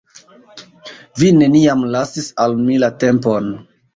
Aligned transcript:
Vi 1.19 1.29
neniam 1.41 1.85
lasis 1.97 2.31
al 2.45 2.57
mi 2.65 2.81
la 2.85 2.93
tempon. 3.07 3.53